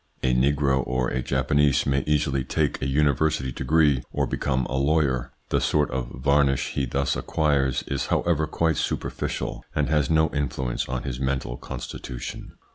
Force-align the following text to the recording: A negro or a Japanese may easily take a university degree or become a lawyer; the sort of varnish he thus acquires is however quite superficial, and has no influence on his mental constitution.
A 0.23 0.33
negro 0.33 0.81
or 0.87 1.09
a 1.09 1.21
Japanese 1.21 1.85
may 1.85 2.01
easily 2.07 2.43
take 2.43 2.81
a 2.81 2.87
university 2.87 3.51
degree 3.51 4.01
or 4.11 4.25
become 4.25 4.65
a 4.65 4.75
lawyer; 4.77 5.31
the 5.49 5.61
sort 5.61 5.91
of 5.91 6.07
varnish 6.07 6.69
he 6.69 6.87
thus 6.87 7.15
acquires 7.15 7.83
is 7.83 8.07
however 8.07 8.47
quite 8.47 8.77
superficial, 8.77 9.63
and 9.75 9.89
has 9.89 10.09
no 10.09 10.31
influence 10.31 10.89
on 10.89 11.03
his 11.03 11.19
mental 11.19 11.55
constitution. 11.55 12.53